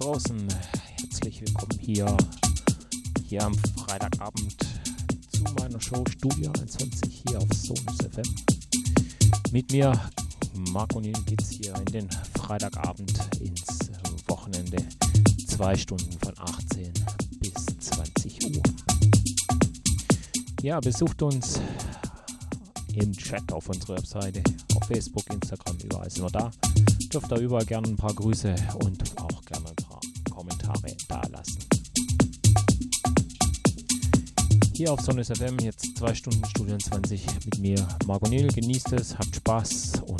[0.00, 0.48] draußen,
[0.96, 2.16] herzlich willkommen hier,
[3.28, 4.56] hier am Freitagabend
[5.30, 8.34] zu meiner Show Studio 21 hier auf Sonus FM.
[9.52, 9.92] Mit mir,
[10.72, 13.90] Marco Nien, geht's hier in den Freitagabend ins
[14.26, 14.78] Wochenende.
[15.46, 16.92] Zwei Stunden von 18
[17.40, 18.62] bis 20 Uhr.
[20.62, 21.60] Ja, besucht uns
[22.94, 24.42] im Chat auf unserer Webseite,
[24.76, 26.50] auf Facebook, Instagram, überall sind wir da.
[27.12, 29.09] Dürft da überall gerne ein paar Grüße und
[34.80, 38.48] Hier auf Sonnes FM jetzt zwei Stunden Studio 20 mit mir, Marco Niel.
[38.48, 40.19] Genießt es, habt Spaß und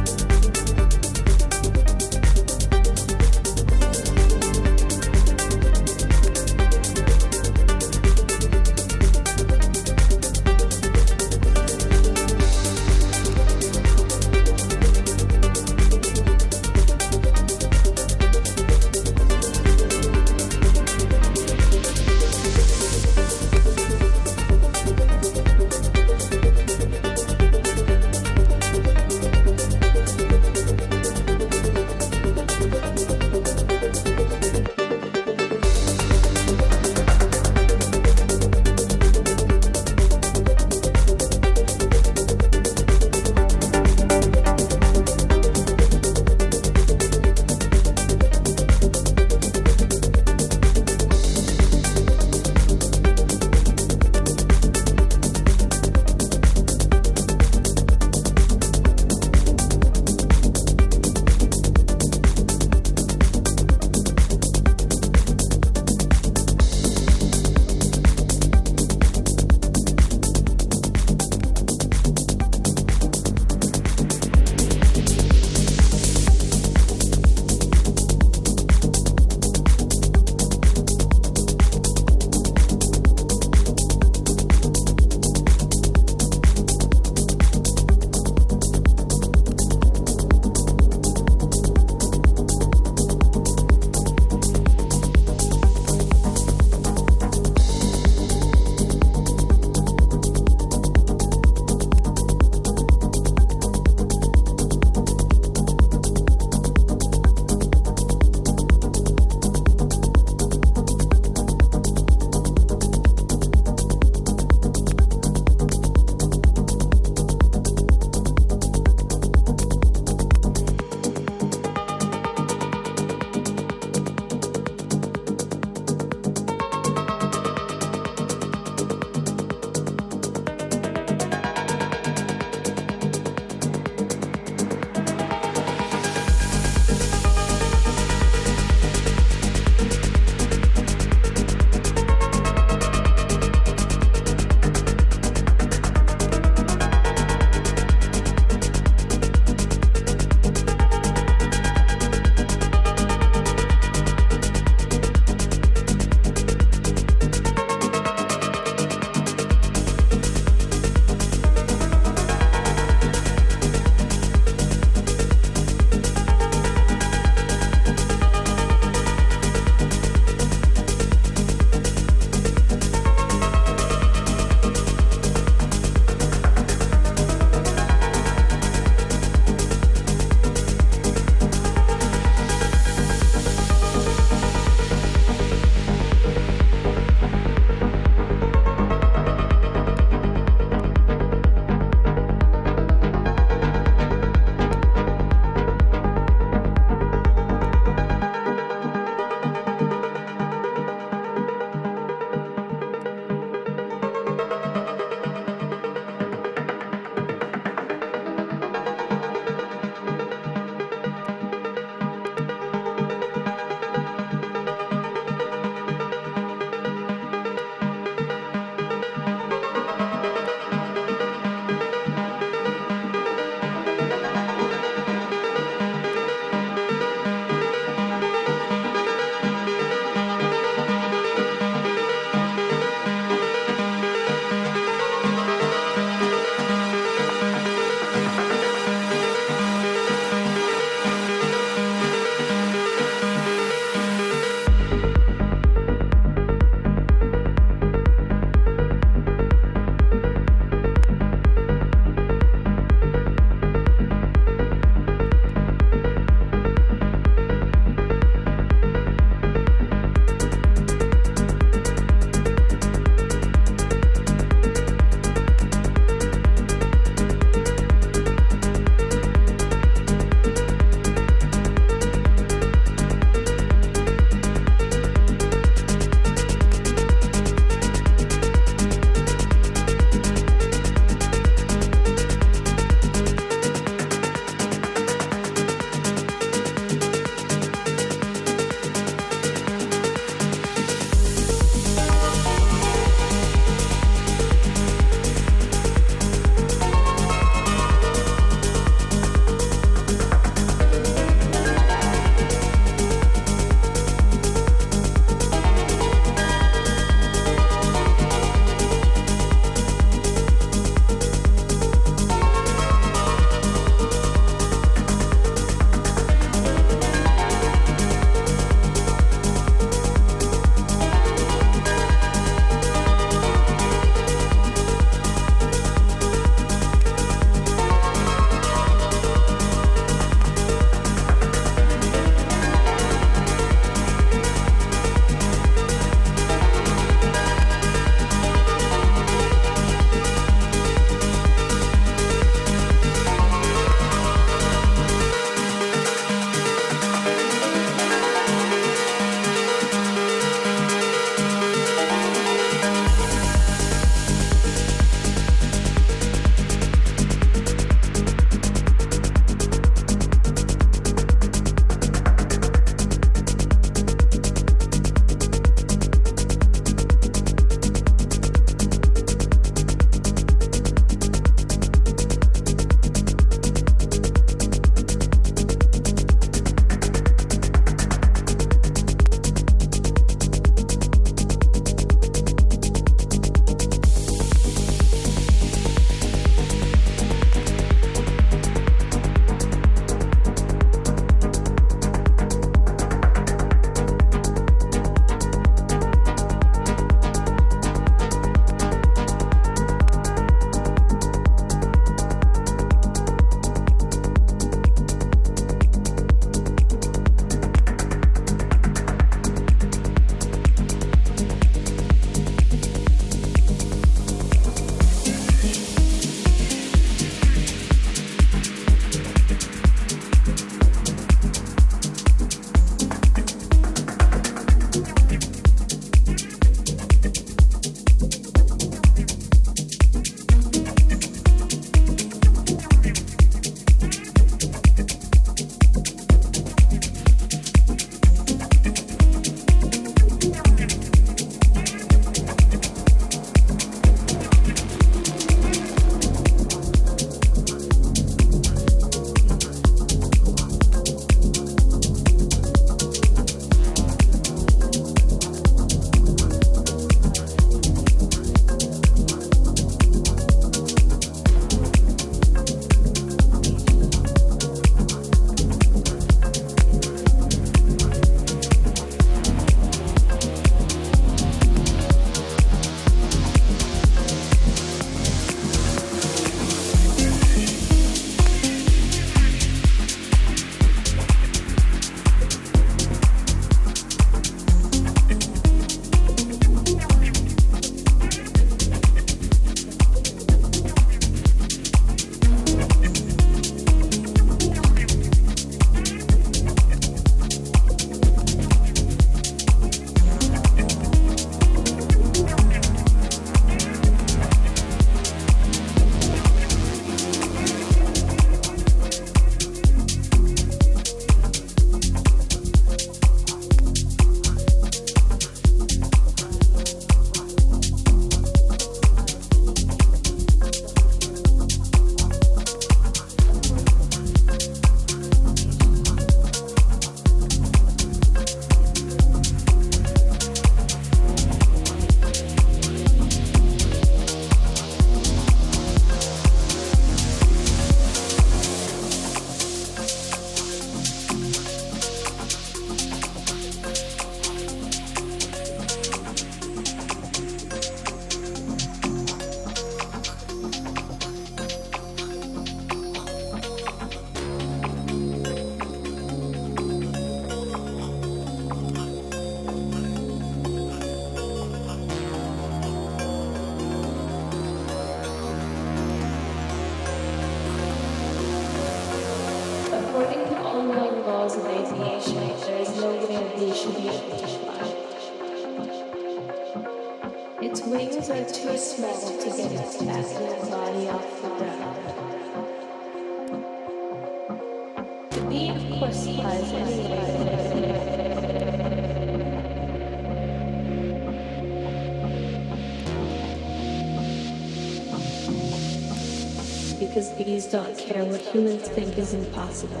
[597.43, 600.00] bees don't care what humans think is impossible.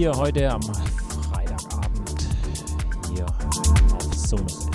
[0.00, 2.26] Hier heute am Freitagabend
[3.12, 4.70] hier auf Sonus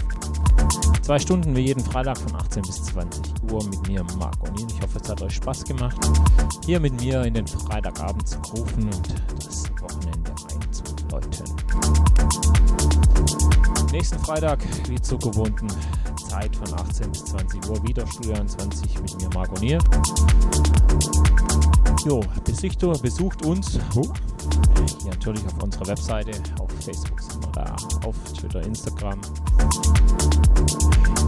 [1.02, 4.72] Zwei Stunden wie jeden Freitag von 18 bis 20 Uhr mit mir, Marc O'Neill.
[4.72, 5.98] Ich hoffe, es hat euch Spaß gemacht,
[6.64, 11.56] hier mit mir in den Freitagabend zu rufen und das Wochenende einzuläuten.
[13.92, 15.70] Nächsten Freitag, wie zur gewohnten
[16.30, 19.80] Zeit von 18 bis 20 Uhr, wieder Studio 20 mit mir, Marc O'Neill.
[22.06, 23.80] Jo, besucht, besucht uns.
[23.94, 24.04] Hier
[25.26, 27.76] natürlich auf unserer Webseite, auf Facebook sind wir da,
[28.06, 29.20] auf Twitter, Instagram.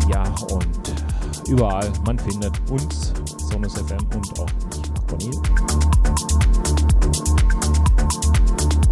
[0.08, 3.14] Ja, und überall, man findet uns,
[3.50, 4.46] Sonus FM und auch
[4.78, 5.18] mich, Marco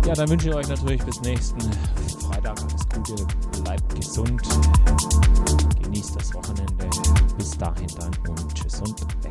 [0.08, 1.62] Ja, dann wünsche ich euch natürlich bis nächsten
[2.22, 3.28] Freitag alles Gute,
[3.62, 4.42] bleibt gesund,
[5.84, 6.90] genießt das Wochenende.
[7.38, 9.25] Bis dahin dann und tschüss und